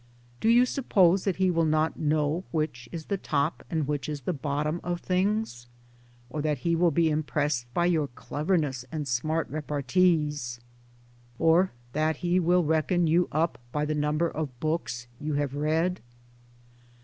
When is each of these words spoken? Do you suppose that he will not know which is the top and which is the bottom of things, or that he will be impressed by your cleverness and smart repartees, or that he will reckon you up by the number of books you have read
Do 0.39 0.49
you 0.49 0.65
suppose 0.65 1.25
that 1.25 1.35
he 1.35 1.51
will 1.51 1.63
not 1.63 1.99
know 1.99 2.43
which 2.49 2.89
is 2.91 3.05
the 3.05 3.19
top 3.19 3.63
and 3.69 3.87
which 3.87 4.09
is 4.09 4.21
the 4.21 4.33
bottom 4.33 4.81
of 4.83 4.99
things, 4.99 5.67
or 6.27 6.41
that 6.41 6.57
he 6.65 6.75
will 6.75 6.89
be 6.89 7.11
impressed 7.11 7.71
by 7.75 7.85
your 7.85 8.07
cleverness 8.07 8.83
and 8.91 9.07
smart 9.07 9.47
repartees, 9.51 10.59
or 11.37 11.71
that 11.93 12.15
he 12.25 12.39
will 12.39 12.63
reckon 12.63 13.05
you 13.05 13.27
up 13.31 13.59
by 13.71 13.85
the 13.85 13.93
number 13.93 14.27
of 14.27 14.59
books 14.59 15.05
you 15.19 15.35
have 15.35 15.53
read 15.53 16.01